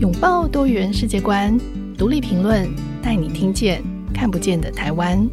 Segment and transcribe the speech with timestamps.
[0.00, 1.56] 拥抱多元世界观，
[1.96, 2.68] 独立评论，
[3.00, 3.80] 带你听见
[4.12, 5.26] 看不见的台湾。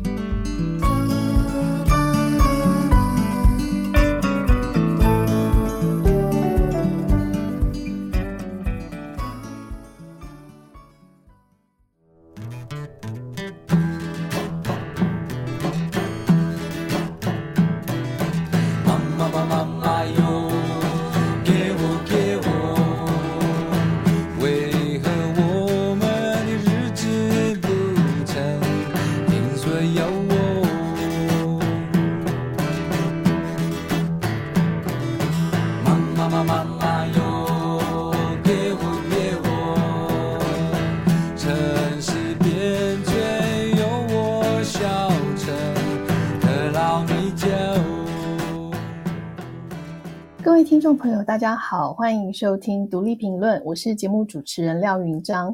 [51.01, 55.47] 朋友，大家好，欢迎收听独立评论，我是节目主持人廖云章。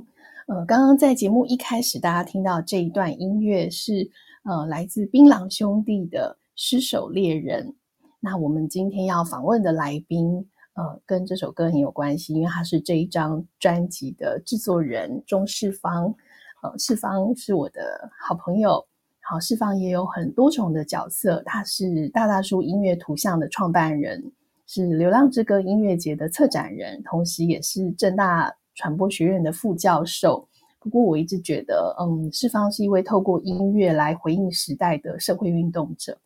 [0.45, 4.11] 呃，刚刚在节目一开始，大家听到这一段音乐是
[4.43, 7.65] 呃来自槟榔兄弟的《失手猎人》。
[8.19, 16.13] 那我们今天要访问的来宾，呃，跟这首歌很有关系，因为他是这一张专辑的制作人钟世芳。
[16.61, 18.85] 呃，世芳是我的好朋友，
[19.21, 24.21] 好，世芳也有很多重的角色，他是大大叔音乐图像的创办人。
[24.69, 30.45] 是《流浪之歌》音乐节的策展人，同时也是正大传播学院的副教授。
[30.79, 36.17] 不过，我一直觉得，嗯，世芳是一位透过音乐来回应时代的社会运动者。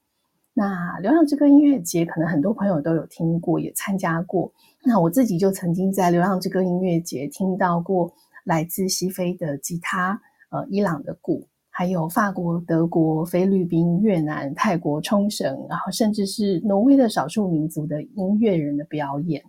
[0.55, 4.51] 那《流浪之歌》音乐节，可能很多朋友都有听过，也参加过。
[4.83, 8.11] 那我自己就曾经在《流浪之歌》音乐节听到过
[8.43, 10.19] 来自西非的吉他，
[10.49, 11.47] 呃，伊朗的鼓。
[11.81, 19.43] 还有法国、德国、菲律宾、越南、泰国、冲绳，然后甚至是挪威的少数民族的音乐人的表演。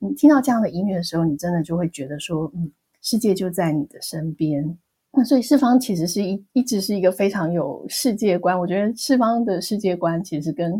[0.00, 2.68] 你听到这样的音乐的时候，你真的就会觉得说，嗯，
[3.00, 4.76] 世界就在你的身边。
[5.12, 8.58] 那所以四方其实是一一直是一个非常有世界观。
[8.58, 10.72] 我觉得四方的世界观其实跟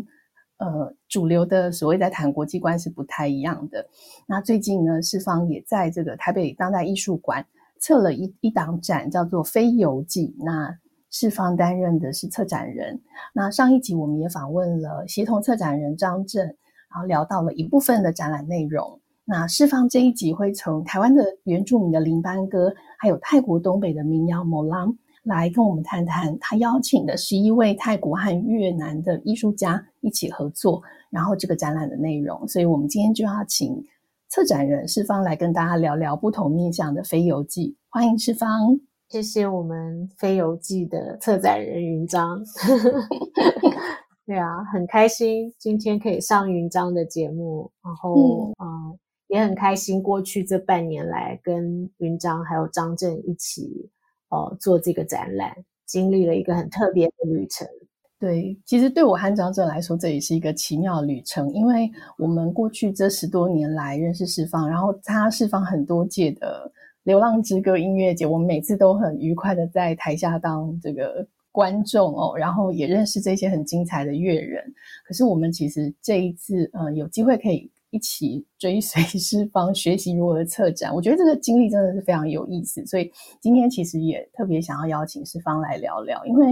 [0.57, 3.87] 呃主流的所谓在谈国际观是不太一样的。
[4.27, 7.45] 那最近呢，四方也在这个台北当代艺术馆
[7.79, 10.35] 策了一一档展，叫做《非游记》。
[10.43, 10.77] 那
[11.11, 13.01] 世芳担任的是策展人。
[13.33, 18.99] 那上一集我们也访问了协同策展人张震，然后聊到了一部分的展览内容。
[19.25, 24.91] 那世芳这一集会从台湾的原住民的林班歌，还有泰国东北的民谣莫郎
[25.23, 26.35] 来跟我们谈谈。
[26.39, 30.81] 他邀请的十一位泰国和越南的艺术家一起合作，
[31.11, 32.47] 然后这个展览的内容。
[32.47, 33.83] 所以我们今天就要请
[34.29, 37.77] 策展人世芳来跟大家聊聊不同面向的非游记。
[37.89, 38.88] 欢迎世芳。
[39.09, 42.39] 谢谢我们非游记的策展人云章，
[44.23, 48.99] 对啊，很开心今天可以上云章的节目，然后嗯、呃，
[49.29, 53.89] 也很开心过去这半年来跟云章还有张震一起
[54.29, 55.55] 呃做这个展览，
[55.87, 57.67] 经历了一个很特别的旅程。
[58.19, 61.89] 对，其实对我和张震来说，这也是一个奇妙的旅程，因为
[62.19, 66.71] 我们过去这十多年来认识释放，然后他释放很多届的。
[67.03, 74.63] 流浪之歌音乐节，我们每次都很愉快的在台下当这个观众哦，然后也认识这些很精彩的乐人。
[75.05, 82.85] 可是我们其实这一次，呃，有机会可以一起追随世芳学习如何策展，我觉得这个经历真的是非常有意思。
[82.85, 83.11] 所以
[83.41, 86.47] 今天其实也特别想要邀请世芳来聊聊，因为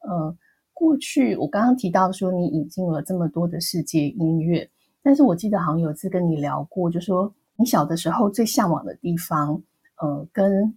[0.00, 0.36] 呃，
[0.72, 4.68] 过去我刚刚提到说你引进了这么多的世界音乐，
[5.02, 9.60] 但是我记得好像有次跟你聊过，就说你小的时候最向往的地方。
[10.00, 10.74] 呃，跟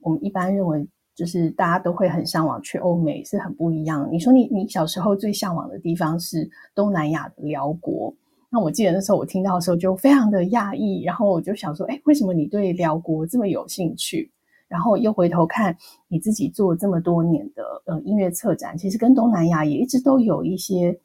[0.00, 4.08] 我们一般认为就是大家都会很向往去欧美是很不一样。
[4.12, 8.14] 你说你你小时候最向往的地方是东南亚的辽国，
[8.50, 14.30] 那我记得那时候我听到的时候就非常的讶异，然后我就想说，哎，为什么你对辽国这么有兴趣？
[14.68, 15.76] 然后又回头看
[16.08, 20.98] 你自己做这么多年的呃音乐策展，其实跟东南亚也一直都有一些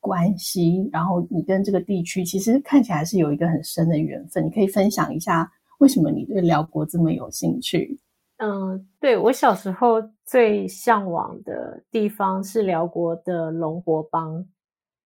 [0.00, 0.88] 关系。
[0.92, 5.50] 然后你跟这个地区其实看起来是有一个很深的缘分，你可以分享一下。
[5.78, 8.00] 为什么你对辽国这么有兴趣？
[8.38, 14.46] 嗯，对，我小时候最向往的地方是辽国的龙国邦，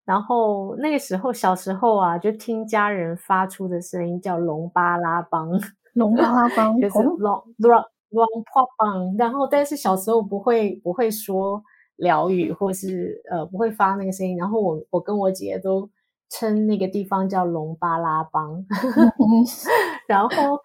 [0.04, 5.48] 然后那个时候小时候啊，就听家人发出的声音叫龙巴拉邦，
[5.94, 6.78] 龙巴拉邦？
[6.82, 7.18] 就是龙
[7.58, 11.62] 龙龙破邦，然后但是小时候不会不会说
[11.96, 15.88] 辽语，或是呃不会发那个声音，然后我我跟我姐姐都。
[16.32, 18.64] 称那个地方叫龙巴拉邦，
[20.10, 20.58] 然后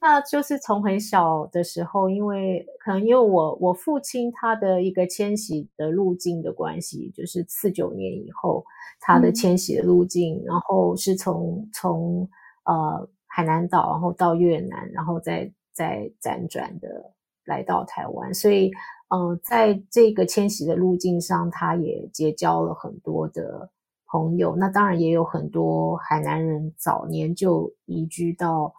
[0.00, 8.64] 那就是从很小的时候，因为可能因为我我父亲他的一个迁徙的路径的关系，就是四九年以后
[9.00, 12.28] 他的迁徙的路径，嗯、然后是从从
[12.64, 17.12] 呃海南岛，然后到越南，然后再再辗转的
[17.44, 18.70] 来到台湾，所以
[19.08, 23.70] 嗯、呃，在这个迁徙的路径上，他也结交了很多的
[24.06, 24.56] 朋友。
[24.56, 28.74] 那当然也有很多海南人早年就移居到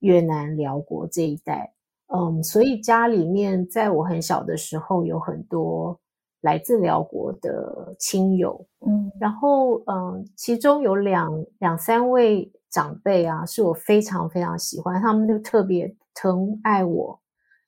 [0.00, 1.72] 越南、辽国这一带。
[2.08, 5.98] 嗯，所以家里面在我很小的时候有很多
[6.42, 17.18] 来自辽国的亲友，嗯，然后嗯，其中有两两三位长辈啊，是我非常非常喜欢，他们就特别疼爱我，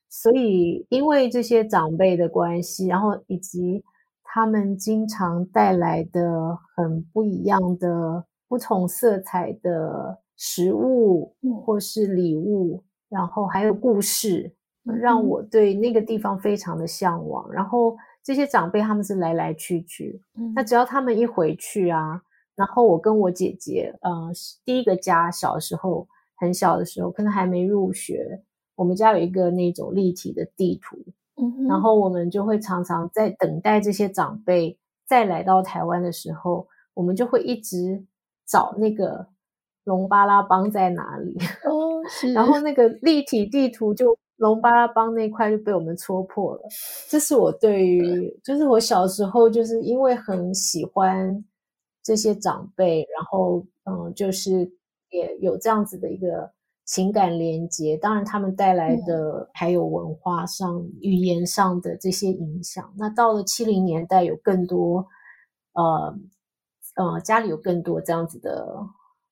[0.09, 3.83] 所以因为这些长辈的关系，然后以及
[4.23, 11.35] 他们经常带来的很不一样的不同色彩的食物
[11.65, 12.83] 或是礼物。
[13.09, 14.53] 然后还有故事，
[14.83, 17.49] 让我对那个地方非常的向往。
[17.49, 22.21] 嗯、然后这些长辈他们是来来去去，嗯、那只要他们一回去啊，
[22.57, 24.33] 然后我跟我姐姐，呃，
[24.65, 28.43] 第一个家小时候很小的时候，可能还没入学，
[28.75, 30.99] 我们家有一个那种立体的地图，
[31.41, 38.05] 嗯、然后我们就会常常在等待这些长辈再来到台湾的时候，我们就会一直
[38.45, 39.29] 找那个。
[39.87, 41.35] 龙巴拉邦在哪里？
[41.65, 42.31] 哦，是。
[42.35, 46.63] 然后那个立体地图就龙巴拉邦那块就被我们戳破了。
[47.09, 51.45] 这是我对于，就是我小时候就是因为很喜欢
[52.03, 54.69] 这些长辈，然后嗯，就是
[55.11, 56.51] 也有这样子的一个
[56.85, 57.97] 情感连接。
[57.97, 62.93] 当然，他们带来的还有文化上、语言上的这些影响。
[62.99, 65.07] 那到了七零年代，有更多
[65.75, 66.13] 呃
[66.97, 68.67] 呃，家里有更多这样子的。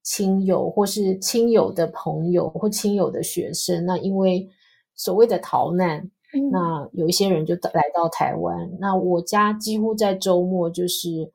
[0.05, 4.47] 亲友或是亲友的朋友或亲友的学生，那因为
[4.95, 5.99] 所谓的逃难，
[6.35, 8.71] 嗯、那有一些人就来到台湾。
[8.79, 11.33] 那我家几乎在周末就是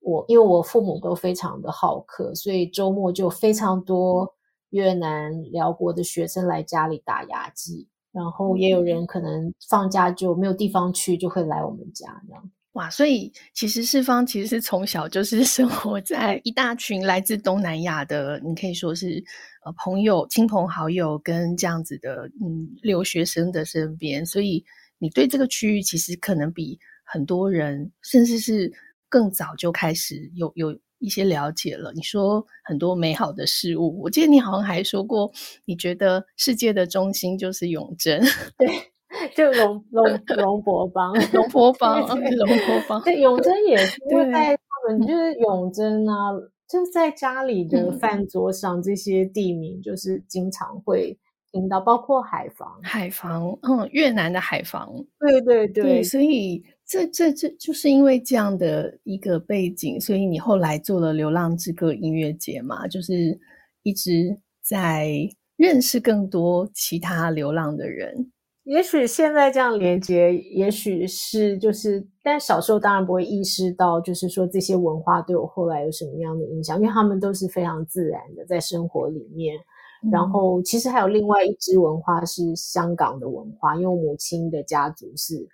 [0.00, 4.34] 我，因为我父母都非常的好客，所以周末就非常多
[4.68, 12.50] 越南、辽国的学生来家里打牙祭，然后也有人可能放假就没有地方去，就会来我们家这样。
[12.74, 19.22] 哇，所以其实世方其实是从小就是生活在一大群来自东南亚的，你可以说是
[19.64, 24.64] 呃朋友、亲朋好友跟这样子的嗯留学生的身边，所以
[24.98, 28.72] 你对这个区域其实可能比很多人，甚至是
[29.08, 31.92] 更早就开始有有一些了解了。
[31.92, 35.28] 你说很多美好的事物，我记得你好像还说过，
[35.64, 38.22] 你觉得世界的中心就是永贞，
[38.56, 38.89] 对。
[39.36, 40.04] 就龙龙
[40.36, 43.02] 龙伯邦，龙伯邦，龙伯邦。
[43.04, 46.32] 对，永贞也是 因为在他们就是永贞啊，
[46.68, 51.18] 就是在家里的饭桌上，这些地名就是经常会
[51.52, 54.92] 听到，包括海防，海防，嗯，越南的海防。
[55.18, 63.38] 对对对，对，所以这这这就是因为这样的一个背景，所以你后来做了流浪之歌音乐节嘛，就是
[63.82, 65.10] 一直在
[65.56, 68.30] 认识更多其他流浪的人。
[68.70, 79.56] 也许现在这样连接，也许是就是，但小时候当然不会意识到，就是说这些文化对我后来有什么样的影响，因为他们都是非常自然的在生活里面。
[80.04, 85.48] 嗯、然后其实还有另外一支文化是香港的文化，因为我母亲的家族是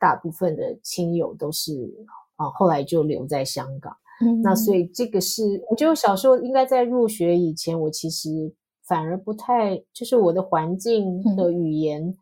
[0.00, 1.88] 大部分的亲友都是
[2.34, 3.96] 啊，后来就留在香港。
[4.20, 8.52] 嗯，那所以这个是，我觉得我小时候应该在入学以前，我其实
[8.84, 12.02] 反而不太，就是我的环境的语言。
[12.02, 12.18] 嗯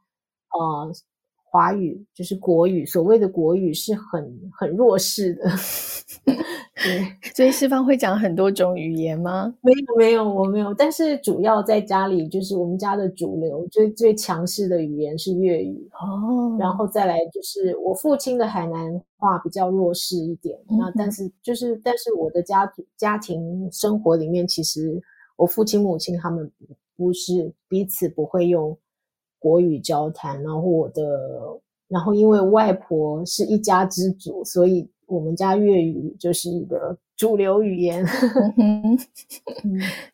[0.58, 0.92] 呃，
[1.44, 5.50] 华语就是国语，所谓的国语是很很弱势的。
[6.76, 9.52] 对， 所以世芳会讲很多种语言吗？
[9.62, 10.74] 没有，没有，我没有。
[10.74, 16.56] 但是主要在家里，就是我们家的主流最最强势的语言是粤语哦。
[16.60, 20.58] 然后再来就是我父亲的海南话比较弱势一点。
[20.70, 25.00] 嗯、那但是就是，但是我的家家庭生活里面，其实
[25.36, 26.50] 我父亲母亲他们
[26.96, 28.76] 不是彼此不会用。
[29.38, 31.02] 国语交谈，然后我的，
[31.88, 38.04] 然后因为外婆是一家之主，所以我们家粤语就是一个主流语言。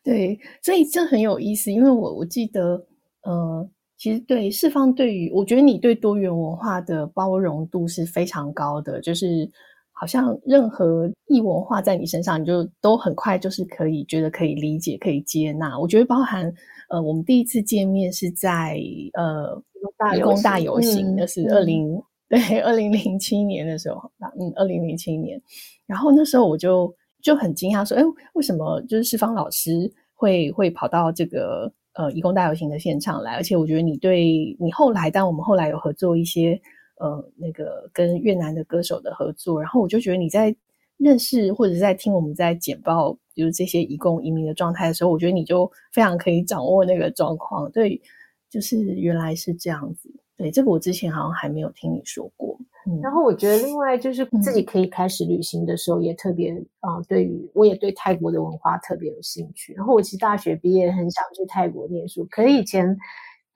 [0.03, 2.85] 对，所以这很有意思，因为我我记得，
[3.23, 9.49] 呃，其实对四方对于，我觉得你对多元文化的包容度是非常高的，就是
[9.93, 15.79] 好像任何异文化在你身上，你就都很快就是可以觉得可以理解、可以接纳。
[15.79, 16.53] 我觉得包含。
[16.89, 18.77] 呃，我们第一次见面是在
[19.13, 19.59] 呃
[19.97, 25.41] 大工大游行，那、嗯、是二零、 嗯、对二零零七年的时候，嗯，二零零七年。
[25.87, 33.33] 然后那时候我就就很惊讶，说，哎，为什么就是世芳老师会会跑到这个呃义工大游行的现场来？
[33.33, 36.61] 而且我觉得你对你后来，但我们后来有合作一些
[37.03, 40.55] 呃那个跟越南的歌手的合作，然后我就觉得你在
[40.97, 43.17] 认识或者是在听我们在简报。
[43.35, 47.67] 就是这些移工移民的状态的时候，我觉得你就非常可以掌握那个状况。
[47.71, 47.99] 对，
[48.47, 50.07] 就是原来是这样子。
[50.37, 52.55] 对，这个我之前好像还没有听你说过。
[52.85, 59.73] 嗯，然后我觉得另外就是自己可以开始旅行的时候，也特别啊、嗯呃，对于我也对泰国的文化特别有兴趣。
[59.73, 62.85] 然后我其实大学毕业很想去泰国念书，可是以前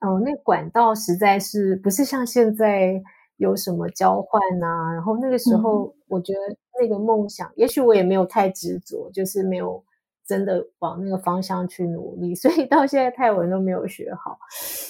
[0.00, 3.00] 嗯、呃，那管道实在是不是像现在
[3.38, 4.92] 有什么交换啊？
[4.92, 6.38] 然后那个时候我觉得
[6.80, 9.82] 那个梦想，嗯、也许我也没有太执着，就是没有。
[10.28, 14.36] 真的往那个方向去努力， 所以到现在泰文都没有学好。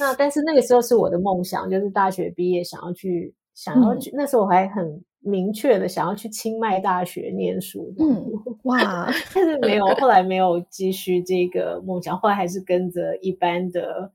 [0.01, 4.11] 那但是那个时候是我的梦想，就是大学毕业想要去，想要去。
[4.11, 7.95] 嗯、那时候我还很明确的想要去清迈大学念书。
[8.01, 8.27] 嗯，
[8.65, 9.09] 哇！
[9.33, 14.11] 但是没有，后来没有继续这个梦想，后来还是跟着一般的、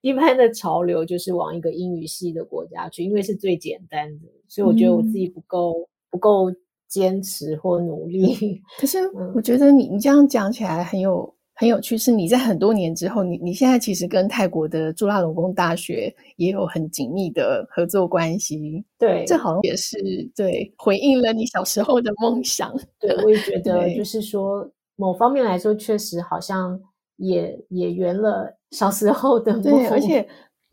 [0.00, 4.26] 一般的潮流，就是往一个英语系的国家去，因为是最简单的。
[4.48, 6.52] 所以我觉得我自己不够，嗯、不够。
[6.88, 8.98] 坚持或努力， 可是
[9.34, 18.84] 我觉得你你这样讲起来很有很有趣，是你在很多年之后，你你现在其实跟泰国的朱拉隆功大学也有很紧密的合作关系。
[19.00, 19.98] 对，这好像也是
[20.36, 22.72] 对回应了你小时候的梦想。
[23.00, 26.80] 对，我也觉 得，就是说某方面来说，确实好像
[27.16, 29.62] 也也圆了小时候的梦。
[29.62, 30.28] 对，而且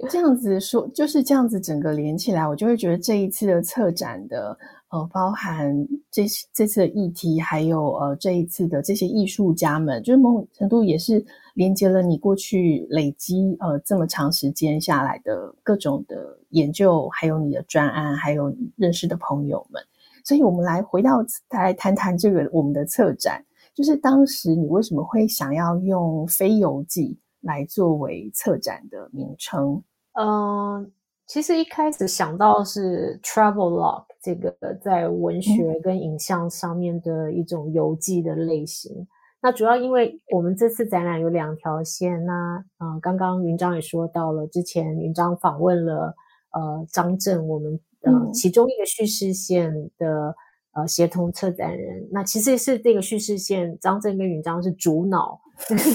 [0.10, 4.58] 这样子说，就是这样子整个连起来，我就会觉得这一次的策展的。
[4.90, 5.76] 呃，包含
[6.12, 6.24] 这
[6.54, 19.82] 这次的议题，还有呃这一次的这些艺术家们，就是某种程度也是连接了你过去累积呃这么长时间下来的各种的研究，还有你的专案，还有你认识的朋友们。
[20.24, 29.84] 所以，我们来回到来谈谈这个我们的策展，就是当时你为什么会想要用非游记来作为策展的名称？
[30.14, 30.88] 嗯、呃，
[31.28, 34.06] 其实一开始想到是 travel log。
[34.22, 39.08] 这个在文学跟影像上面的一种游记的类型，嗯、
[39.42, 46.16] 那主要因为我们这次展览有两条线，那嗯、呃，刚刚云章也说到了，之前云章访问了
[46.54, 50.34] 呃张震，我们呃其中一个叙事线的
[50.74, 55.40] 呃协同策展人，那其实是这个叙事线，张震跟云章是主脑，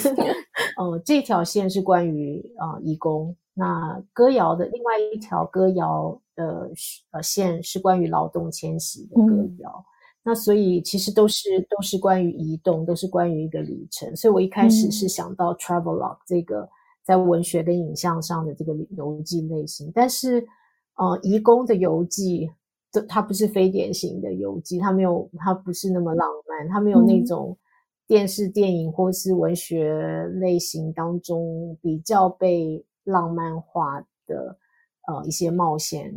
[0.78, 3.36] 呃这条线是关于啊、呃、移工。
[3.54, 6.70] 那歌谣的另外一条歌谣的
[7.10, 9.84] 呃线是关于劳动迁徙的歌谣，嗯、
[10.22, 14.14] 那所以其实都是都是关于移动，都是关于一个旅程。
[14.14, 16.68] 所以我一开始是想到 travelogue 这个
[17.02, 20.46] 在文学跟影像上的这个游记类型，但是
[20.94, 22.48] 呃，移工的游记，
[22.90, 27.56] 这它不是非典型的游记，它没有，它不是那么浪漫，它没有那种
[28.06, 32.84] 电视、电影或是文学类型当中比较被。
[33.04, 34.58] 浪漫化的
[35.06, 36.12] 呃一些冒险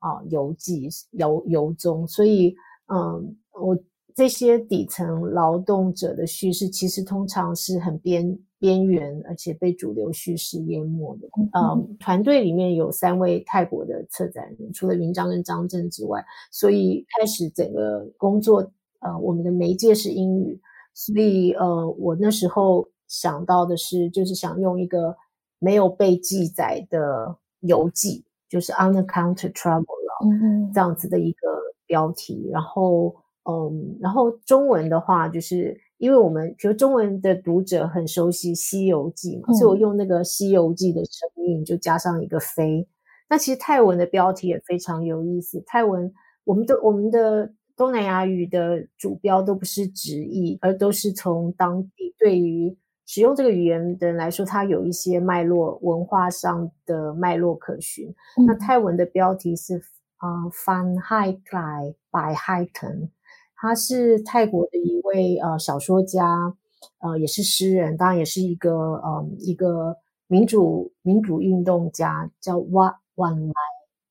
[0.00, 2.54] 啊游记游游踪，所以
[2.92, 3.74] 嗯，我
[4.14, 11.28] 这些底层劳动者的叙事，其实通常是很边边缘，而且被主流叙事淹没的。
[11.52, 18.70] 嗯，团队里面有三位泰国的策展人，除了云章跟张震之外，所以开始整个工作
[19.00, 20.60] 呃，我们的媒介是英语，
[20.94, 25.16] 所以呃，我那时候想到的是，就是想用一个。
[25.58, 29.86] 没有被记载的游记，就是 unaccounted travel
[30.22, 31.48] 嗯、这样子的一个
[31.86, 32.46] 标题。
[32.52, 42.86] 然后，嗯，然后中文的话，就是因为我们觉得中文的读者很熟悉《西游记》嘛，嗯、所以我用那个《西游记》的成语就加上一个“飞”。
[43.28, 45.62] 那其实泰文的标题也非常有意思。
[45.66, 46.12] 泰文，
[46.44, 52.76] 我们的我们的东南亚语的主标都不是直译，而都是从当地对于。
[53.08, 58.08] 使用这个语言的人来说，它有一些脉络，文化上的脉络可循。
[58.36, 59.80] 嗯、那泰文的标题是
[60.16, 63.10] 啊 Hai Klai Pai Hai Ton，
[63.56, 66.54] 他是泰国的一位呃小说家，
[67.00, 69.96] 呃也是诗人，当然也是一个呃一个
[70.28, 73.54] 民主民主运动家，叫 Wat Wan Lai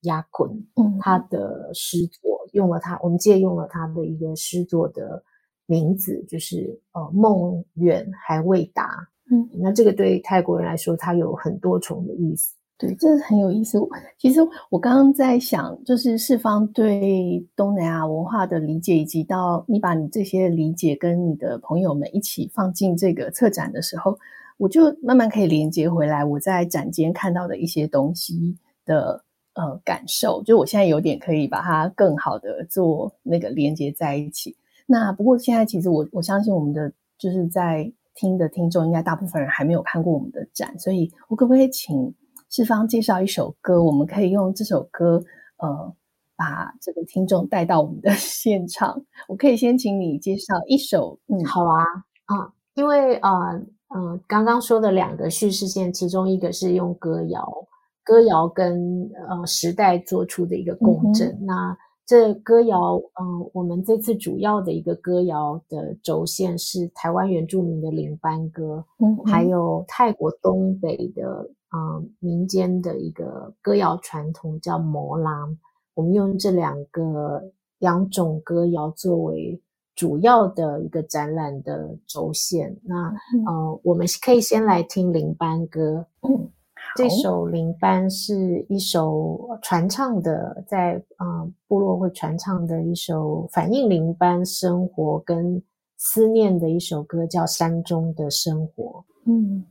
[0.02, 0.66] Yakun。
[0.75, 5.24] 嗯，他的诗作用了他，我们借用了他的一个诗作的。
[5.68, 8.88] 名字就是呃，梦远还未达。
[9.32, 12.54] 嗯，那这个对泰国人来说，它有很多重的意思。
[12.77, 13.79] 对，这是很有意思。
[14.17, 24.17] 其实我刚刚在想，就是四方对东南亚文化的理解，以及到你把你这些理解跟你的朋友们一起放进这个策展的时候，
[24.58, 30.44] 我就慢慢可以连接回来我在展间看到的一些东西的呃感受。
[30.44, 34.53] 就我现在有点可以把它更好的做那个连接在一起。
[34.86, 42.13] 那不过现在其实我我相信我们的就是在听的听众应该大部分人还没有看过我们的展，所以我可不可以请
[42.50, 43.84] 世芳介绍一首歌？
[43.84, 45.22] 我们可以用这首歌
[45.58, 45.94] 呃
[46.36, 49.04] 把这个听众带到我们的 现场。
[49.28, 51.84] 我可以先请你介绍一首，嗯，好啊，
[52.25, 57.68] 啊，因为啊嗯、呃呃、刚刚说的两个叙事线，其中一个是用歌谣
[58.04, 61.30] 歌谣跟呃时代做出的一个共振。
[61.30, 75.46] 嗯、那这歌谣，嗯、呃，我们这次主要的一个歌谣的轴线是台湾原住民的林班歌，嗯，还有泰国东北的嗯、呃、民间的一个歌谣传统叫摩拉。
[75.94, 79.62] 我们用这两个两种歌谣作为
[79.94, 82.77] 主要的一个展览的轴线。
[82.84, 83.13] 那
[83.46, 86.05] 呃，我们可以先来听林班歌。
[86.22, 86.50] 嗯，
[86.96, 95.62] 这首林班是一首传唱的，在呃部落会传唱的一首反映林班生活跟
[95.98, 99.03] 思念的一首歌，叫《山中的生活》。
[99.32, 99.65] 嗯。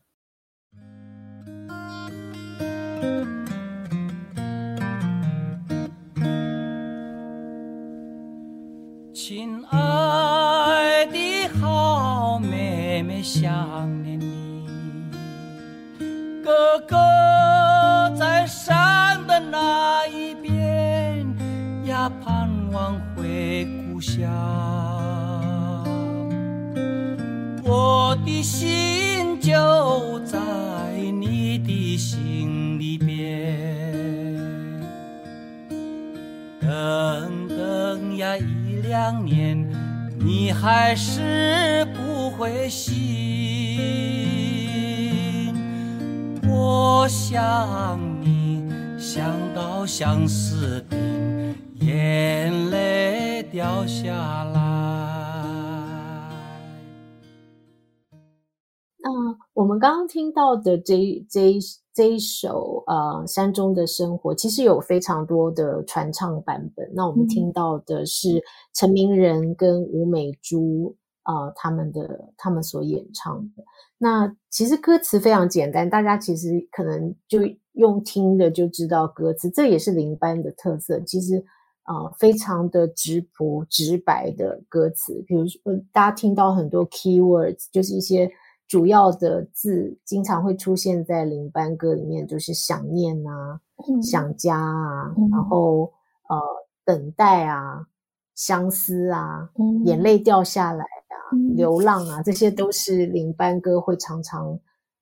[9.27, 13.51] 亲爱的好妹妹，想
[14.03, 14.67] 念你。
[16.45, 16.95] 哥哥
[18.19, 21.27] 在山的那一边，
[21.87, 24.31] 呀，盼望回故乡。
[27.65, 30.39] 我的心就在
[31.19, 33.91] 你的心里边，
[36.61, 38.37] 等等呀。
[38.37, 39.67] 一两年，
[40.19, 42.93] 你还是不回心。
[46.47, 48.63] 我想你，
[48.99, 50.99] 想到相思病，
[51.81, 54.61] 眼泪掉下来。
[58.99, 59.11] 那
[59.55, 61.59] 我们刚刚听到的这这一。
[61.95, 62.95] 这一首呃
[63.27, 66.91] 《山中的生活》其实有非常多的传唱版本。
[66.93, 68.43] 那我们听到的是
[68.75, 73.63] 陈明仁跟吴美珠啊、呃、他们的他们所演唱的。
[73.97, 77.39] 那其实歌词非常简单，大家其实可能就
[77.75, 79.49] 用听的就知道歌词。
[79.49, 81.37] 这也是林班的特色，其实
[81.85, 85.23] 啊、呃、非常的直朴直白的歌词。
[85.29, 85.61] 比如说
[85.93, 88.29] 大家听到很多 key words，就是一些。
[88.67, 95.93] 主要的字经常会出现在领班歌里面，就是想念啊、嗯、想家啊，嗯、然后
[96.29, 96.39] 呃
[96.85, 97.87] 等待啊、
[98.35, 104.59] 相思啊、嗯、眼泪掉下来啊、嗯、流浪啊，这些都是领班歌会常常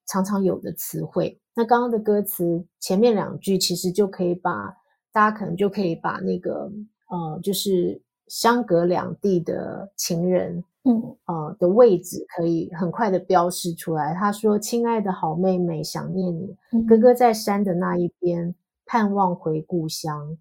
[0.06, 1.40] 常常有的词汇。
[1.54, 4.74] 那刚刚的歌词前面两句其实就可以把
[5.12, 6.70] 大家可能就可以把那个
[7.10, 10.64] 呃，就是相隔两地的情人。
[10.84, 14.12] 嗯，呃的位置可以很快的标示出来。
[14.14, 18.52] 他说：“亲爱的好妹妹，想念你，嗯、哥哥在山的那一边，
[18.84, 20.36] 盼望回故乡。”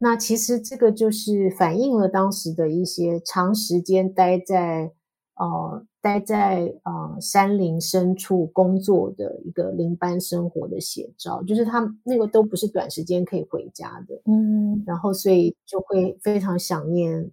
[0.00, 4.90] 那其实这个就是反映了当时的一些长时间待在
[5.34, 14.20] 呃待在呃山林深处工作的一个领班生活的写照，就是他那个都不是短时间可以回家的。
[14.26, 17.30] 嗯，然后所以就会非常想念。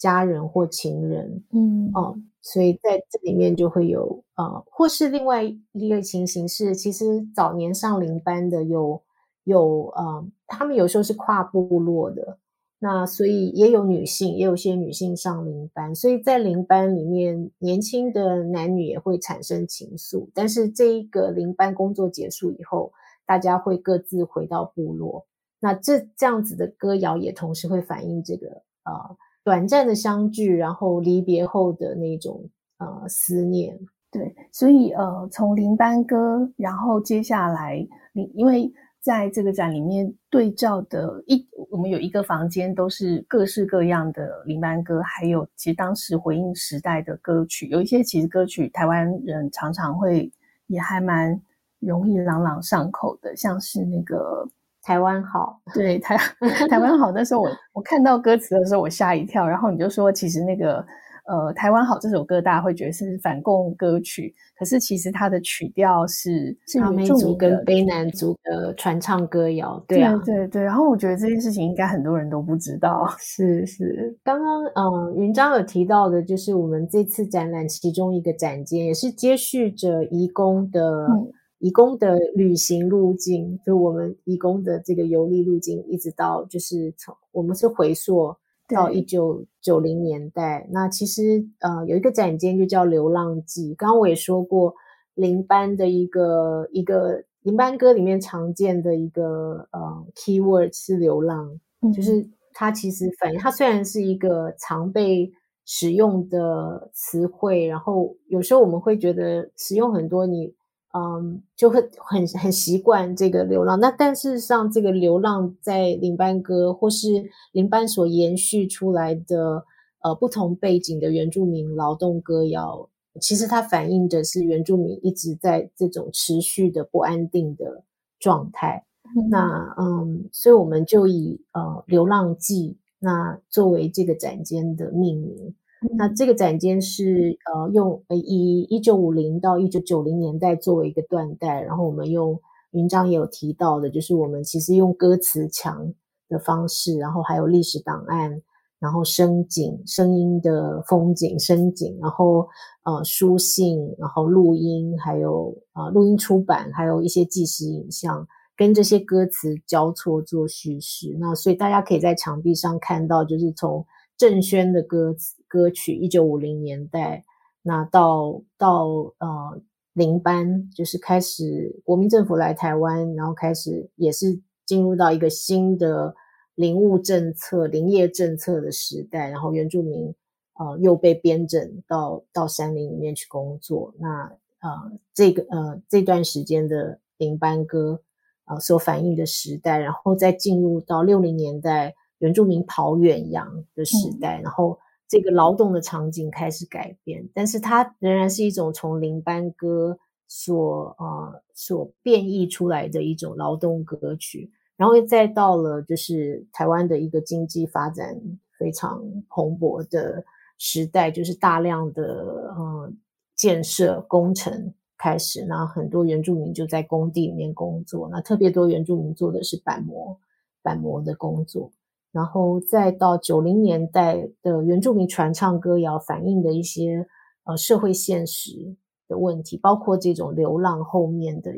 [0.00, 9.02] 家人或情人，嗯哦，所以在这里面就会有呃，或是另外一个情形是，其实早年上领班的有
[9.44, 12.38] 有呃，他们有时候是跨部落的，
[12.80, 20.28] 那所以也有女性，也有些女性上领班，所以在领班里面，年轻的男女也会产生情愫。
[20.34, 22.92] 但是这一个领班工作结束以后，
[23.24, 25.26] 大家会各自回到部落，
[25.60, 28.48] 那这这样子的歌谣也同时会反映这个
[28.84, 29.16] 呃。
[29.42, 33.80] 短暂的相聚，然后离别后的那种呃思念，
[34.12, 50.30] 对，所以呃从领班歌，然后接下来你因为在这个展里面对照的一，我们有一个房间都是各式各样的林班歌，还有其实当时回应时代的歌曲，有一些其实歌曲台湾人常常会
[50.66, 51.40] 也还蛮
[51.78, 54.48] 容易朗朗上口的，像是那个。
[54.82, 56.16] 台湾好，对台
[56.70, 57.12] 台湾好。
[57.12, 59.46] 那时候我我看到歌词的时候，我吓一跳。
[59.46, 60.84] 然后你就说，其实那个
[61.30, 69.80] 呃，台湾好这首歌，大家会觉得是反共歌曲，可是其实它的曲调是是阿美族跟卑南族的传唱歌谣。
[69.86, 70.62] 对啊，对对对。
[70.62, 73.06] 然后我觉得这件事情应该很多人都不知道。
[73.20, 81.06] 是是，刚刚嗯，云章有提到的，就是我们这次展览其中一个展间，也是接续着移工的。
[81.06, 88.34] 嗯移工的旅行路径，就我们移工的这个游历路径，一直到就是从我们是回溯
[88.74, 90.68] 到一九九零年代。
[90.70, 94.74] 那其实呃有一个展间就叫《流浪记》，刚刚我也说过，
[95.14, 105.30] 林班的一个一个林班歌里面常见的一个呃 keyword 是流浪，嗯、就是它其实反映它虽然是一个常被
[105.64, 110.54] 使用的词汇，然后有时候我们会觉得使用很多你。
[110.92, 113.78] 嗯，就会很很习惯这个流浪。
[113.78, 117.06] 那但事实上，这个流浪在领班歌或是
[117.52, 119.64] 领班所延续出来的
[120.02, 122.88] 呃不同背景的原住民劳动歌谣，
[123.20, 127.84] 其实它反映的是原住民一直在这种持续的不安定的
[128.18, 128.84] 状态。
[129.16, 135.54] 嗯那嗯，所以我们就以呃《流浪记》那作为这个展间的命名。
[135.96, 142.38] 那这个展间是呃用以一九五零到一九九零年代作为一个断代，然后我们用
[142.72, 145.92] 云章也有提到的，就是我们其实用歌词墙
[146.28, 148.42] 的方式，然后还有历史档案，
[148.78, 152.46] 然后声景、声音的风景、声景，然后
[152.84, 161.16] 呃书信，然后录音，还有啊、呃、录音出版，还有一些纪实影像，跟这些歌词交错做叙事。
[161.18, 163.84] 那所以大家可以在墙壁上看到，就是从
[164.20, 165.40] 郑轩的歌词。
[165.48, 167.24] 歌曲一九五零年代，
[167.62, 168.86] 那到到
[169.18, 169.60] 呃
[169.94, 176.14] 林班就是开始国民政府来台湾，然后开始也是进入到一个新的
[176.54, 180.14] 林务政策、林业政策的时代，然后原住民
[180.56, 183.92] 呃又被编整到到山林里面去工作。
[183.98, 188.00] 那呃这个呃这段时间的林班歌
[188.44, 194.78] 呃所反映的时代，然后再进入到六零年代原住民跑远洋的时代，嗯、然后。
[195.12, 208.20] 这个劳动的场景开始改变，但是它仍然是一种从林班歌所呃所变异出来的一种劳动歌曲，然后再到了就是台湾的一个经济发展
[208.56, 210.24] 非常蓬勃的
[210.58, 212.92] 时代，就是大量的呃
[213.34, 220.16] 建设工程开始，那很多原住民就在工地里面工作，那特别多原住民做的是板模
[220.62, 221.72] 板模的工作。
[222.12, 227.06] 然后再到九零年代的原住民传唱歌谣，反映的一些
[227.44, 228.74] 呃社会现实
[229.06, 231.52] 的问题，包括这种流浪后面的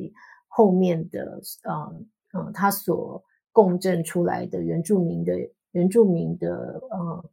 [0.49, 1.95] 后面的呃
[2.39, 5.33] 呃，他所共振出来的原住民的
[5.71, 7.25] 原住民的呃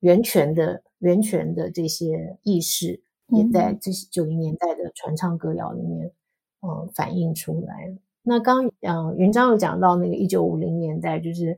[0.00, 6.12] 源泉的源泉的这些意识，也在这些九零年代的传唱歌谣里面
[6.60, 7.96] 呃反映出来。
[8.22, 11.56] 那刚呃云章有讲到那个一九五零年代，就是。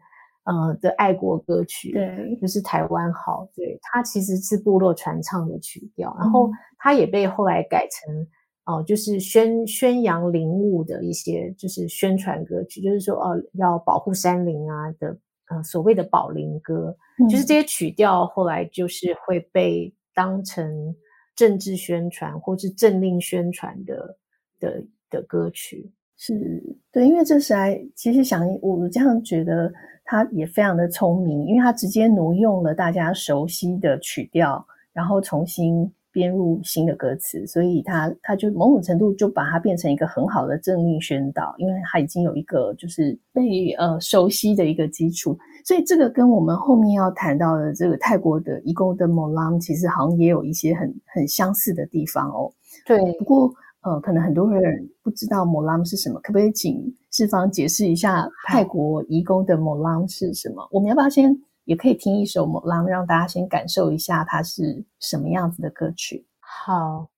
[0.49, 8.27] 呃的爱国歌曲，对，就是台湾好，对，它其实是部落传唱的曲调，然后它也被后来改成
[8.65, 15.19] 哦、呃，就是宣宣扬林务的一些，就是宣传歌曲，就是说哦、呃，要保护山林啊的，
[15.51, 20.95] 呃，所谓的保林歌，嗯、就是这些曲调后来就是会被当成
[21.37, 24.19] 政治宣传或是政令宣传的
[24.59, 29.73] 的的歌曲，是对，因为这是来其实想我这样觉得。
[30.11, 52.51] 他也非常的聪明，因为他直接挪用了大家熟悉的曲调，然后重新编入新的歌词，所以他他就某种程度就把它变成一个很好的政令宣导，因为他已经有一个就是被呃熟悉的一个基础，所以这个跟我们后面要谈到的这个泰国的移工的 Molam 其实好像也有一些很很相似的地方哦。
[52.87, 53.53] 对，不过。
[53.83, 60.69] 呃，可能很多人不知道 Molam 是什么，可不可以请世芳解释一下泰国移工的 Molam 是什么？
[60.73, 66.27] 我们要不要先也可以听一首 Molam，让大家先感受一下它是什么样子的歌曲？
[66.41, 67.09] 好。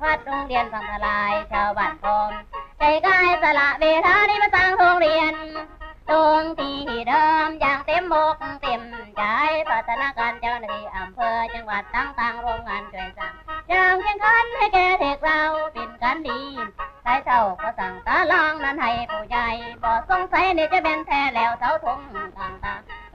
[0.00, 2.28] พัดโรงเรียนพังทลายชาวบ้านทอง
[2.78, 5.34] ใจกายสละเวลานี้มาสร้างโรงเรียน
[6.10, 6.76] ตรงที่
[7.08, 8.82] เดิมอย่างเต็มอกเต็ม
[9.16, 9.22] ใจ
[9.68, 13.34] พัฒนาการเจ้าหน้าที่อำเภอจังหวัดต่างๆโรงงานช่วยสร้าง
[13.68, 16.40] อย่างแข่งขันให้แก่เด็กเราเป็นกันดี
[17.02, 19.48] ใช้เท่าก็สั่งตาลางนั้นให้ผู้ใหญ่
[19.84, 21.98] บอกสงสัยนี่จะเป็นแท้แล้วเสาธง
[22.38, 23.05] ต่างๆ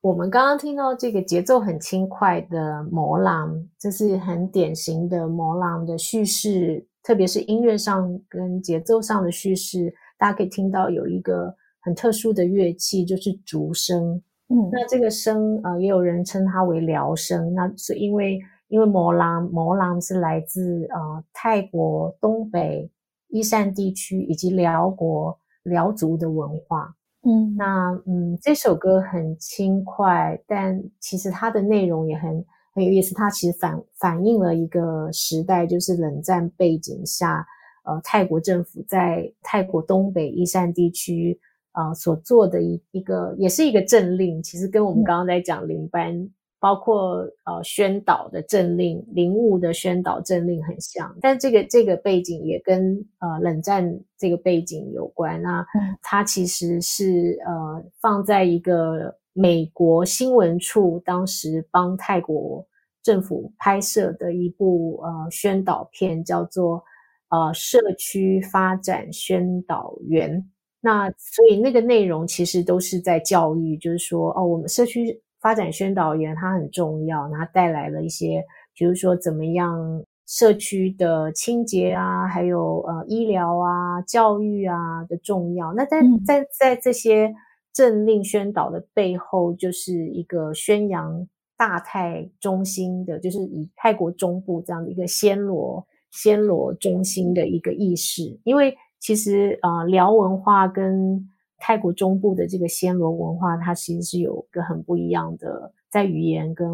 [0.00, 9.94] 我们刚刚听到这个节奏很轻快的摩朗，这是很典型的摩朗的叙事，特别是音乐上跟节奏上的叙事。
[10.18, 14.20] 大家可以听到有一个很特殊的乐器，就是竹声。
[14.48, 18.40] 嗯，那这个声呃，也有人称它为辽声，那是因为。
[18.74, 22.90] 因为摩朗，摩朗是来自呃泰国东北
[23.28, 26.92] 伊善地区以及寮国寮族的文化。
[27.22, 33.14] 嗯，那嗯，这首歌很轻快，但其实它的内容也很很有意思。
[33.14, 37.46] 它其实反反映了一个时代，就是冷战背景下，
[37.84, 41.38] 呃，泰国政府在泰国东北伊善地区，
[41.70, 46.30] 啊、呃、所做的一一个，也是一个政令，其实跟我们刚刚在讲领班，嗯、
[46.64, 55.42] 包括呃宣导的政令、灵物的宣导政令很像，但这个这个背景也跟呃冷战这个背景有关。
[55.42, 55.62] 那
[56.00, 62.66] 它其实是呃放在一个美国新闻处当时帮泰国
[63.02, 66.82] 政府拍摄的一部呃宣导片，叫做
[67.28, 70.42] 呃社区发展宣导员。
[70.80, 78.42] 那所以那个内容其实都是在教育，就是说哦，我们社区发展宣导员他很重要，他带来了一些，
[78.74, 85.74] 比如说怎么样社区的清洁啊，还有呃医疗啊、教育啊的重要。
[85.74, 87.34] 那在在在这些
[87.74, 91.28] 政令宣导的背后，就是一个宣扬
[91.58, 98.74] 大泰中心的，就是以泰国中部这样的一个暹罗暹罗中心的一个意识，因为。
[99.00, 106.68] 其实啊，寮、呃、文化跟泰国中部的这个暹罗文化，它其实是有个很不一样的，在语言跟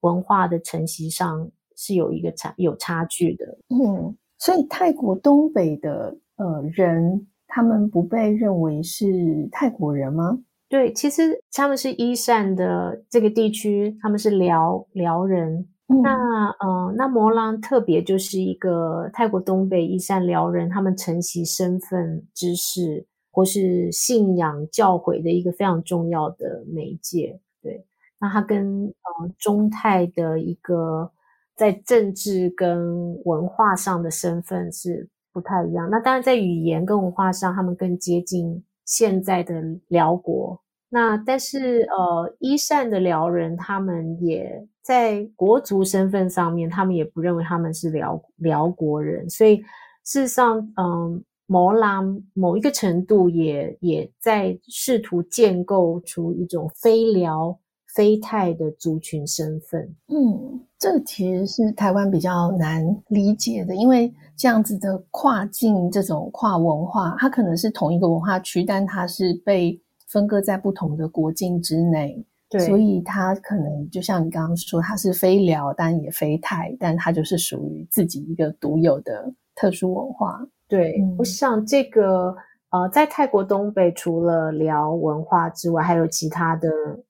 [0.00, 3.46] 文化的承袭上是有一个差有差距的。
[3.68, 10.38] 嗯，所以泰国东北的呃人，他们不被认为是泰国人吗？
[10.68, 15.68] 对，其实他们是伊善的这个地区，他们是寮寮人。
[15.86, 27.40] 嗯、那呃，那摩浪特别就是一个泰国东北伊善寮人，他们承袭身份、知识或是信仰教诲的一个非常重要的媒介。
[27.60, 27.84] 对，
[28.20, 31.10] 那他跟呃中泰的一个
[31.56, 35.90] 在政治跟文化上的身份是不太一样。
[35.90, 40.62] 那当然在语言跟文化上，他们更接近现在的辽国。
[40.88, 44.66] 那但是呃，一善的辽人他们也。
[44.84, 49.56] 在国族身份上面，他们也不认为他们是辽辽国人，所以
[50.04, 57.58] 事实上，嗯，摩浪某一个程度也也在试图建构出一种非辽
[57.94, 59.94] 非泰的族群身份。
[60.08, 72.24] 嗯，这其实是台湾比较难理解的，因为这样子的跨境这种跨文化，它可能是同一个文化区，但它是被分割在不同的国境之内。
[72.50, 80.46] 对所以它可能就像你刚刚说，它是非辽，但也非泰，但它就是属于自己一个独有的特殊文化。
[80.68, 82.34] 对，嗯、我想这个
[82.70, 86.68] 呃，在泰国东北除了聊文化之外，还有其他的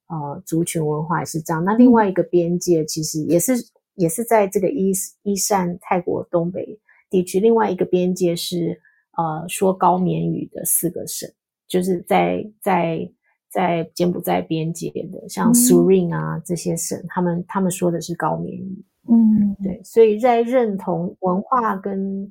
[0.09, 1.65] 呃族群文化也是这样。
[1.65, 3.65] 那另外一个边界其实也是、嗯、
[3.95, 8.81] 也是在这个伊伊善泰国东北地区，另外一个边界是
[9.17, 11.29] 呃说高棉语的四个省，
[11.69, 13.11] 就是在在。
[13.55, 22.29] 在柬埔寨边界的，像苏林啊这些省，他们他们说的是高棉语，嗯，对，所以在认同文化跟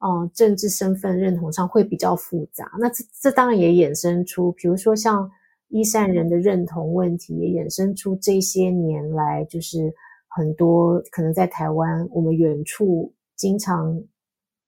[0.00, 2.70] 呃政治身份认同上会比较复杂。
[2.78, 5.30] 那这这当然也衍生出，比如说像
[5.68, 9.94] 伊善人的认同问题，也衍生出这些年来就是
[10.28, 14.02] 很多可能在台湾我们远处经常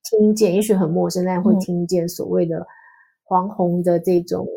[0.03, 2.65] 听见，也许很陌生，但会听见所谓的
[3.23, 4.47] 黄红的这种。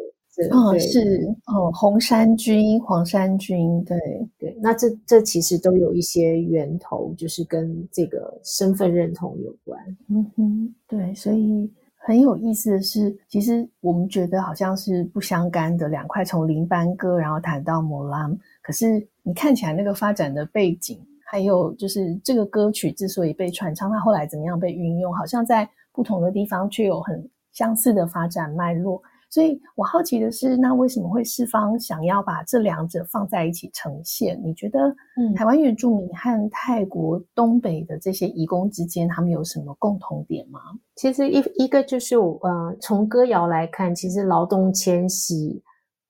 [0.50, 3.98] 哦，是哦，红衫军、黄衫军，对
[4.38, 9.80] 对，那这这其实都有一些源头，就是跟这个身份认同有关。
[10.10, 18.30] 嗯哼，对，所以很有意思的是，其实我们觉得好像是不相干的两块，从林班歌然后谈到摩拉，
[18.62, 29.02] 可是你看起来那个发展的背景，还有就是这个歌曲之所以被传唱，它后来怎么样被运用，好像在不同的地方却有很相似的发展脉络。
[29.28, 34.40] 所以我好奇的是，那为什么会四方想要把这两者放在一起呈现？
[34.42, 34.78] 你觉得，
[35.16, 40.60] 嗯，台湾原住民和泰国东北的这些移工之间，他们有什么共同点吗？
[40.94, 45.60] 其实一一个就是，呃，从歌谣来看，其实劳动迁徙，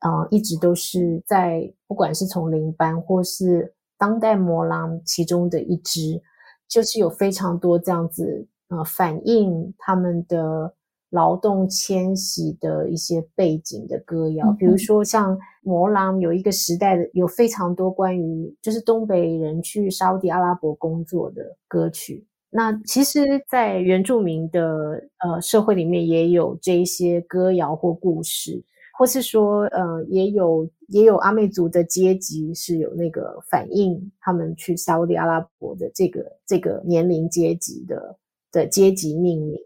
[0.03, 6.23] 呃，一直都是在，不管是从林班或是当代摩浪其中的一支，
[6.69, 10.76] 就是有非常多这样子，呃，反映他们的。
[11.11, 22.27] 劳动迁徙的一些背景的歌谣，比如说像摩浪有一个时代的，有非常多关于就是东北人去沙乌地阿拉伯工作的歌曲。
[22.51, 28.63] 那其实，在原住民的呃社会里面，也有这一些歌谣或故事，
[28.99, 38.17] 或是说呃也有也有阿美族的阶级是有那个反映他们去沙乌地阿拉伯的这个这个年龄阶级的
[38.51, 39.59] 的阶级命名。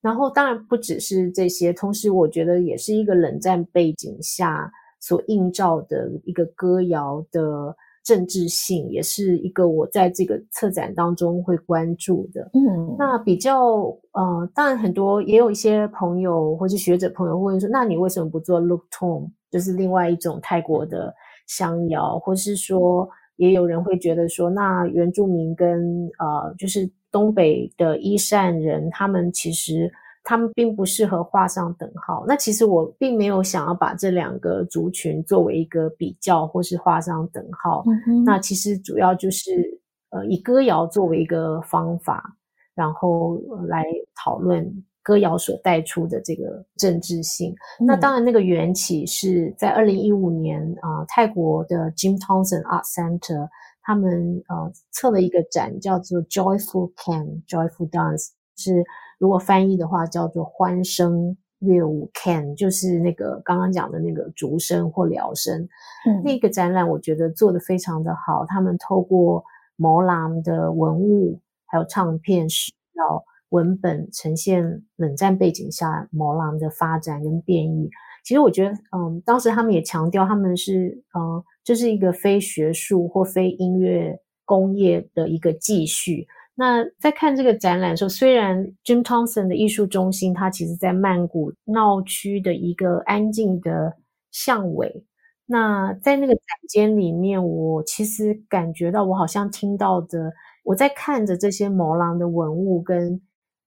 [0.00, 12.48] 然后，当然不只是这些，同时我觉得也是一个冷战背景下所映照的一个歌谣的政治性，也是一个我在这个策展当中会关注的。
[12.54, 13.76] 嗯，那比较
[14.12, 21.12] 呃，当然很多也有一些朋友或是学者朋友会问说，那你为什么不做 Look Thung，就是另外一种泰国的
[21.48, 23.08] 乡谣，或是说
[23.38, 29.90] 也有人会觉得说，那原住民跟呃，就是东北的伊善人，他们其实。
[30.24, 32.22] 他们并不适合画上等号。
[32.28, 37.82] 那其实我并没有想要把这两个族群作为一个比较，或是画上等号。
[37.86, 38.24] 嗯哼。
[38.24, 42.36] 那其实主要就是呃，以歌谣作为一个方法，
[42.74, 43.86] 然后来
[44.22, 44.70] 讨论
[45.08, 47.54] 歌谣所带出的这个政治性。
[47.80, 47.86] 嗯。
[47.86, 53.48] 那当然，那个缘起是在二零一五年啊，呃，泰国的 Jim Thompson Art Center
[53.82, 58.84] 他们呃策了一个展，叫做 Joyful Can Joyful Dance 是。
[59.18, 65.68] 如果翻译的话，叫做欢声乐舞 Can，就是那个刚刚讲的那个竹声或寮声。
[66.06, 68.44] 嗯，那个展览我觉得做的非常的好。
[68.46, 69.42] 他们透过
[69.76, 77.90] Mawlam 的文物还有唱片史料文本，呈现冷战背景下毛狼的发展跟变异。
[78.24, 86.26] 其实我觉得，嗯，当时他们也强调他们是，嗯，这、是一个非学术或非音乐工业的一个继续。
[86.54, 93.96] 那在看这个展览的时候，虽然 Jim Thompson 的艺术中心，它其实在曼谷闹区的一个安静的
[94.30, 95.04] 巷尾。
[95.46, 100.32] 那在那个展间里面，我其实感觉到，我好像听到的，
[100.64, 103.18] 我在看着这些毛狼的文物跟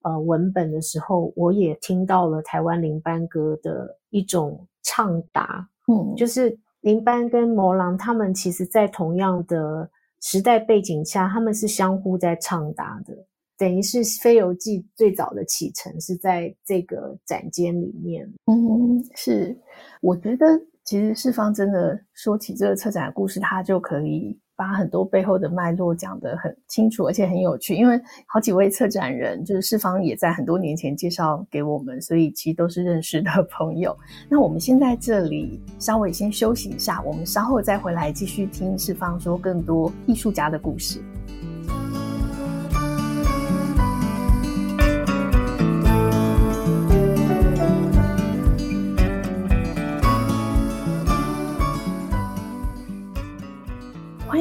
[0.02, 5.70] 呃文本的时候，我也听到了台湾林班歌的一种唱答。
[5.88, 9.90] 嗯，就是林班跟摩狼，他们其实在同样的。
[10.24, 13.26] 时代背景下，他们是相互在唱答的，
[13.58, 18.32] 等于是《飞游记》最早的启程是在这个展间里面。
[18.46, 19.60] 嗯，是，
[20.00, 20.46] 我觉得
[20.84, 24.40] 其实世芳真的说起这个策展的故事，他就可以。
[24.62, 27.74] 把很多背后的脉络讲得很清楚，而且很有趣。
[27.74, 33.98] 因为好几位策展人，就是世芳也在很多年前介绍给我们，所以其实都是认识的朋友。
[34.30, 41.02] 那我们先在这里稍微先休息一下，我们稍后再回来继续听世芳说更多艺术家的故事。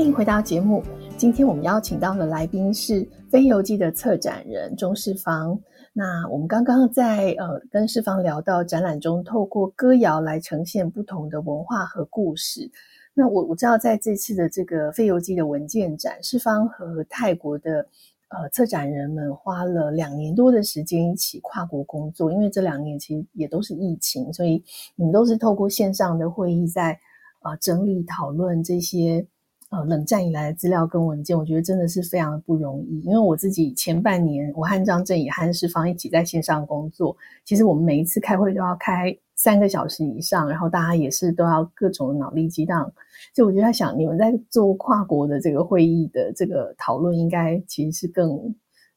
[0.01, 0.83] 欢迎回到节目。
[1.19, 5.61] 今天我们邀请到的来宾是《飞游记》的策展人钟世芳。
[5.93, 12.71] 那我们刚刚在呃跟世芳聊到展览中，透过歌谣来呈现不同的文化和故事。
[13.13, 17.87] 那我我知道在这次的这个《飞游记》的文件展，世芳和泰国的
[18.31, 24.65] 呃策展人们花了两年多的时间一起跨国工作，因为这两年其实也都是疫情，所以
[24.97, 26.99] 你们都是透过线上的会议在
[27.41, 29.27] 啊、整理讨论这些。
[29.71, 33.01] 呃，冷战以来的资料跟文件，我觉得真的是非常的不容易。
[33.03, 42.93] 因为我自己前半年，我和张正也和世芳一起在线上工作，其实我们每一次开会都要开三个小时以上，然后大家也是都要各种脑力激荡。
[43.33, 48.53] 所以我就在想，你们在做跨国的这个会议的这个讨论，应该其实是更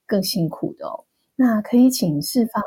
[0.08, 1.06] 更辛苦的哦。
[1.36, 2.64] 那可以请世芳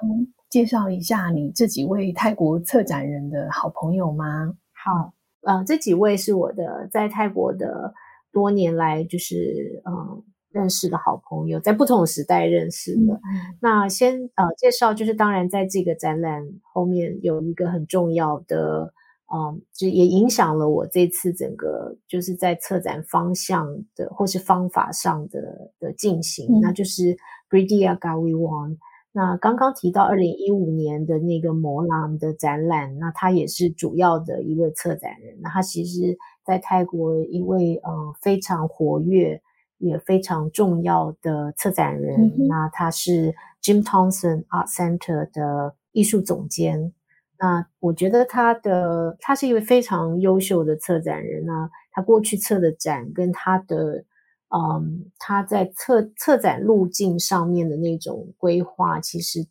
[0.49, 4.55] 介绍一下你这几位泰国策展人的好朋友吗？
[4.73, 5.16] 好。
[5.47, 7.95] 呃，这几位是我的在泰国的
[8.33, 13.15] 多年来就是嗯、呃、认识的好朋友，在不同的时代认识的。
[13.15, 18.93] 嗯、那先呃介绍，就是当然在这个展览后面有一个很重要的，
[19.33, 27.17] 嗯、呃，就也影响了我这次整个就是在策展方向的或是方法上的的进行，嗯、那就是
[27.49, 28.77] Bridia Gawiwon
[29.17, 35.39] 那刚刚提到二零一五年的那个摩兰的展览，那他也是主要的一位策展人。
[35.41, 39.41] 那他其实，在泰国一位呃非常活跃
[39.79, 42.27] 也非常重要的策展人。
[42.27, 46.93] 嗯、那他是 Jim Thompson Art Center 的艺术总监。
[47.39, 51.71] 那我觉得他的他是一位非常优秀的策展人啊。
[51.91, 54.05] 他过去策的展跟他的。
[54.49, 59.45] 嗯，他在策策展路径上面的那种规划，其实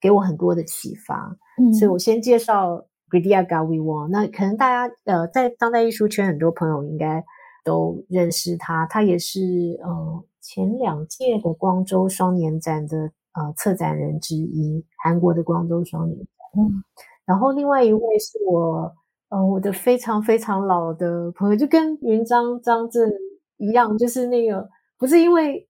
[0.00, 1.36] 给我很多的启发。
[1.56, 4.08] 嗯，所以我先介绍 Gridia Gawiwon。
[4.08, 7.24] 那可能大家呃，在当代艺术圈，很多朋友应该
[7.64, 8.84] 都认识他。
[8.86, 9.40] 他也是
[9.84, 16.26] 呃前两届的光州双年展的呃策展人之一，韩国的光州双年展。
[16.58, 16.82] 嗯，
[17.24, 18.92] 然后另外一位是我
[19.28, 23.08] 呃我的非常非常老的朋友，就跟云章张正。
[23.60, 25.68] 一样，就是那个不是因为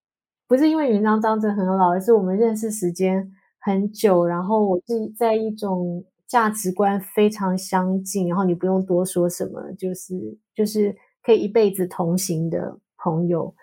[0.49, 3.31] 不是因为云章张正很老，而是我们认识时间
[3.61, 10.15] 很久，然后我是在一种价值观非常相近，然后你不用多说什么，就是
[10.55, 13.55] 就是可以一辈子同行的朋友。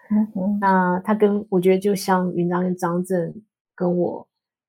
[0.62, 3.34] 那他跟我觉得就像云章跟张正
[3.76, 4.28] 跟我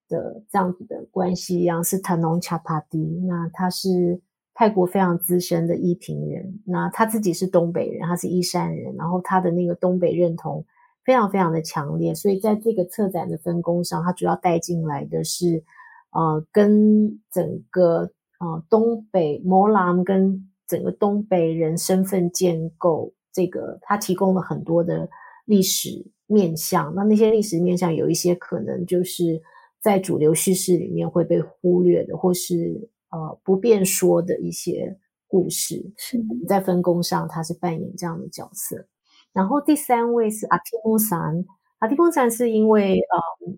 [0.08, 3.26] 的这样子的关系一样，是 Tanong Chapati。
[3.26, 4.20] 那他是
[4.58, 10.66] 泰国非常资深的伊平人，那他自己是东北人，他是伊山人，然后他的那个东北认同
[11.04, 15.62] 非常非常的强烈，所以在这个策展的分工上，他主要带进来的是，
[16.10, 25.08] 呃，跟整个呃东北摩兰跟整个东北人身份建构，这个他提供了很多的
[25.44, 26.92] 历史面向。
[26.96, 29.40] 那那些历史面向有一些可能就是
[29.80, 35.92] 在主流叙事里面会被忽略的，或是呃不便说的一些故事。
[35.96, 38.86] 是在分工上，他是扮演这样的角色。
[39.32, 41.44] 然后第三位是阿提木山，
[41.78, 43.54] 阿提木山是因为呃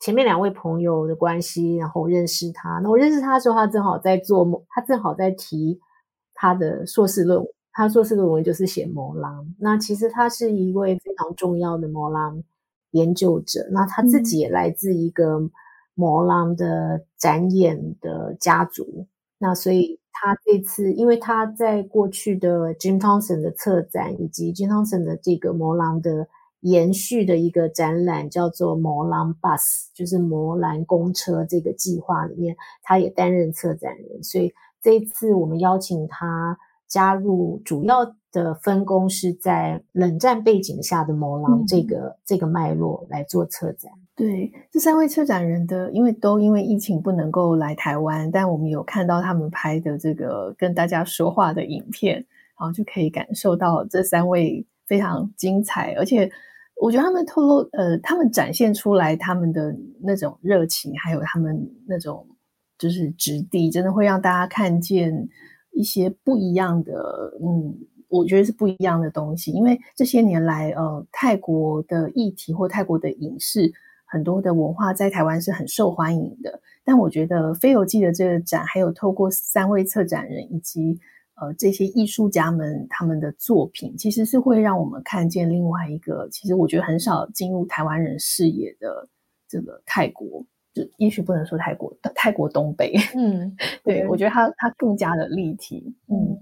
[0.00, 2.78] 前面两位朋友的关系，然后认识他。
[2.78, 5.80] 那我认识他的时候，他正好在做，他正好在提。
[6.42, 9.44] 他的硕士论文，他硕士论文就是写摩拉。
[9.58, 12.34] 那其实他是一位非常重要的摩拉
[12.92, 13.68] 研究者。
[13.72, 15.38] 那他自己也来自一个
[15.94, 19.06] 摩兰的展演的家族。
[19.38, 26.28] 那所以他这次，因为他在过去的 Jim Thompson 的策展，以及 Jim Thompson 的这个摩兰的
[26.60, 34.52] 延续的一个展览，叫做摩兰 Bus，就是摩兰公车这个计划里面，他也担任策展人，所以。
[34.82, 43.90] 这一次我们邀请他加入，主要的分工是在冷战背景下的摩狼这个、嗯、这个脉络来做策展。
[44.14, 56.30] 对，这三位策展人的，因为都因为疫情不能够来台湾，但我们有看到他们拍的这个跟大家说话的影片，然后就可以感受到这三位非常精彩，而且
[56.80, 62.26] 我觉得他们透露，呃，他们展现出来他们的那种热情，还有他们那种。
[62.78, 65.28] 就是质地，真的会让大家看见
[65.72, 66.94] 一些不一样的，
[67.38, 67.76] 嗯，
[68.10, 69.50] 我觉得是不一样的东西。
[69.52, 73.72] 因为这些年来，呃，泰国的议题或泰国的影视，
[74.04, 76.60] 很多的文化在台湾是很受欢迎的。
[76.84, 80.98] 但我觉得《非游记》的这个展，还有透过三位策展人以及
[81.40, 89.08] 呃这些艺术家们他们的作品，其实是会让我们看见另外一个，其实我觉得很少进入台湾人视野的
[89.48, 90.44] 这个泰国。
[90.72, 96.38] 就也许不能说泰国，泰国东北， 嗯，对，我觉得它它更加的立体，嗯，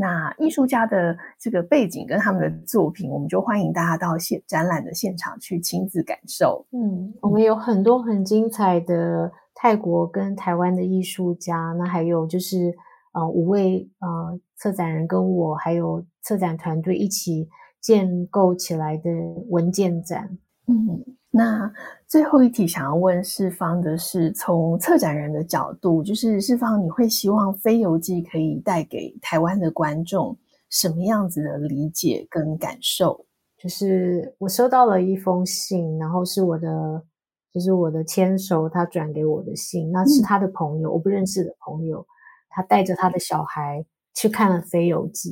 [0.00, 12.74] 那艺术家的这个背景跟他们的作品，我们就欢迎大家到现展览的现场去亲自感受，嗯，我们有很多很精彩的泰国跟台湾的艺术家，那还有就是
[13.12, 17.46] 呃五位呃策展人跟我还有策展团队一起
[17.78, 19.10] 建构起来的
[19.50, 21.04] 文件展，嗯。
[21.32, 21.72] 那
[22.08, 30.36] 最后一题想要问世芳的是，从策展人的角度，就是世芳，你会希望《非游记》可以带给台湾的观众
[30.70, 33.24] 什么样子的理解跟感受？
[33.56, 37.04] 就是我收到了一封信，然后是我的，
[37.52, 42.04] 就是我的牵手他转给我的信，那是他的朋友，嗯、我不认识的朋友，
[42.48, 45.30] 他带着他的小孩去看了《非游记》，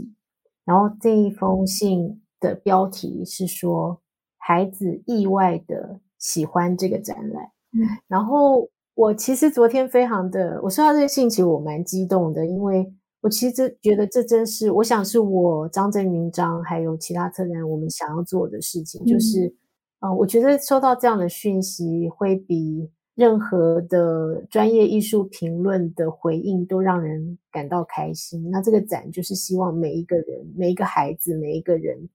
[0.64, 4.00] 然后这一封信的标题是说。
[4.48, 7.44] 孩子意外的喜欢这个展览，
[7.74, 12.90] 嗯，然后我其实昨天非常的，我收到这个信，其实我蛮激动的，因为
[13.20, 19.54] 我其实觉得这真是，我想是我张正云章还有其他策展人我们想要做的事情，就是，
[20.00, 28.48] 嗯，我觉得收到这样的讯息，会比任何的专业艺术评论的回应都让人感到开心。
[28.50, 32.08] 那这个展就是希望每一个人、每一个孩子、每一个人。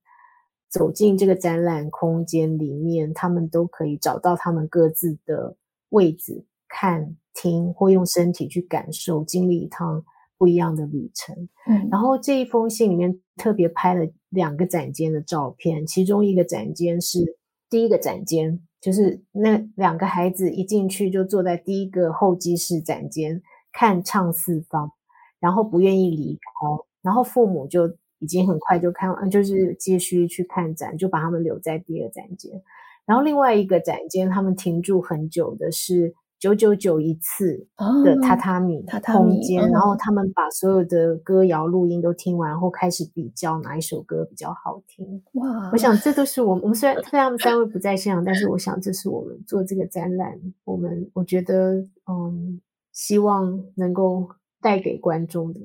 [0.74, 5.56] 走进这个展览空间里面，他们都可以找到他们各自的
[5.90, 10.04] 位置，看、听或用身体去感受，经历一趟
[10.36, 11.48] 不一样的旅程。
[11.68, 17.38] 嗯，然后这一封信里面特别拍了两个展间的照片，其中一个展间是
[17.70, 23.40] 第一个展间，就是那两个孩子一进去就坐在第一个候机室展间，
[23.72, 24.90] 看唱四方，
[25.38, 27.96] 然后不愿意离开，然后父母就。
[28.24, 32.50] 已经很快就看完，就是继续去看展，就把他们留在第二展间。
[33.04, 37.68] 然后另外一个展间，他们停住很久的是九九九一次
[38.02, 39.70] 的榻榻米空间。
[39.70, 45.22] 然后他们把所有的歌谣录音都听完，然后开始比较哪一首歌比较好听。
[45.32, 45.68] 哇！
[45.70, 52.58] 我想这都是我们，我们虽然他们三位不在现场，但是我想这是我们做这个展览，我们我觉得嗯，
[52.90, 54.26] 希望能够
[54.62, 55.60] 带给观众的。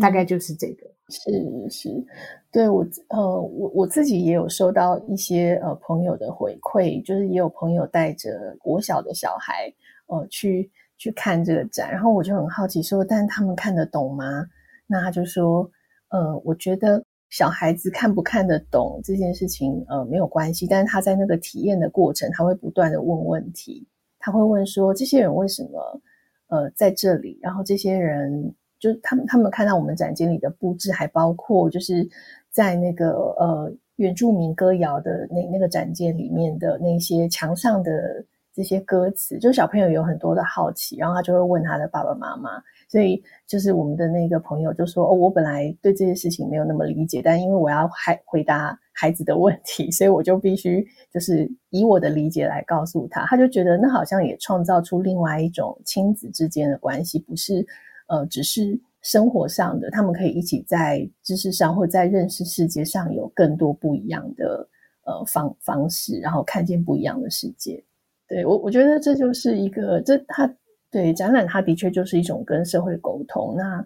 [0.00, 2.04] 大概就是这个，是是，
[2.50, 9.72] 对我呃，我我自己也有收到一些呃朋友的回馈，就是也有朋友带着国小的小孩
[10.06, 14.44] 呃去去看这个展，然后我就很好奇说，但他们看得懂吗？
[14.88, 15.70] 那他就说，
[16.08, 20.66] 呃，我觉得小孩子看不看得懂这件事情，呃，没有关系。
[20.66, 23.86] 但是他在那个体验的过程，他会不断的问问题，
[24.18, 26.00] 他会问说：这些人为什么
[26.48, 27.38] 呃在这里？
[27.42, 32.08] 然后这些人就他们他们看到我们展间里的布置，还包括就是
[32.50, 42.50] 在那个呃原住民歌谣的那那个展间里面的那些墙上的这些歌词，就小朋友有很多的好奇，然后他就会问他的爸爸妈妈。
[42.88, 53.26] 所以就是我们的那个朋友就说：“哦，我本来对这些事情没有那么理解，但因为我要还回答孩子的问题，所以我就必须就是以我的理解来告诉他。
[53.26, 57.66] 他就觉得那好像也创造出另外一种亲子之间的关系，不是
[58.06, 64.68] 呃只是生活上的，他们可以一起在知识上或在认识世界上有更多不一样的
[65.04, 67.84] 呃方方式，然后看见不一样的世界。
[68.28, 70.52] 对，我我觉得这就是一个这他。”
[70.88, 73.54] 对，展览，它的确就是一种跟社会沟通。
[73.56, 73.84] 那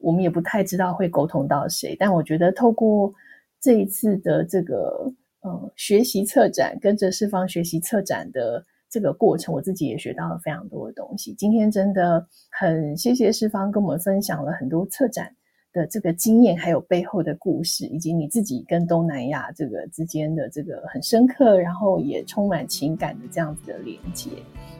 [0.00, 3.12] 我们也不太知道会沟通到谁，但我觉得透过
[3.60, 5.12] 这一次的这个
[5.42, 11.34] 呃学习策展，跟着世芳学习策展的这个过程，我自己也学到了非常多的东西。
[11.34, 15.30] 今天真的很谢谢世芳跟我们分享了很多策展
[15.72, 24.30] 的这个经验，还有背后的故事，以及你自己跟东南亚这个之间的这个很深刻，然后也充满情感的这样子的连接。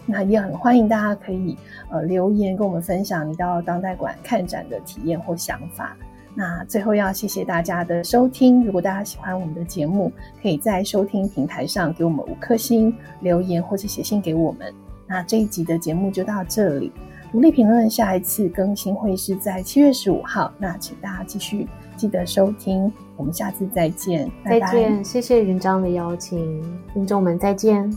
[0.06, 1.54] 那也很欢迎大家可以
[1.90, 5.94] 呃留言跟我们分享你到当代馆看展的体验或想法。
[6.35, 14.72] 那最后要谢谢大家的收听，如果大家喜欢我们的节目，可以在收听平台上给我们五颗星留言或者写信给我们。
[15.07, 16.93] 那这一集的节目就到这里。
[17.31, 21.66] 独立评论下一次更新会是在七月十五号，那请大家继续
[21.97, 25.03] 记得收听，我们下次再见，再见，拜拜。
[25.03, 26.62] 谢谢云章的邀请，
[26.95, 27.91] 听众们再见。